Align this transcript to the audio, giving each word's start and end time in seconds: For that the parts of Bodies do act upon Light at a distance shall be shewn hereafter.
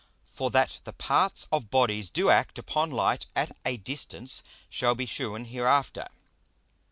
For 0.31 0.49
that 0.49 0.81
the 0.83 0.93
parts 0.93 1.45
of 1.51 1.69
Bodies 1.69 2.09
do 2.09 2.31
act 2.31 2.57
upon 2.57 2.89
Light 2.89 3.27
at 3.35 3.51
a 3.63 3.77
distance 3.77 4.41
shall 4.67 4.95
be 4.95 5.05
shewn 5.05 5.45
hereafter. 5.45 6.07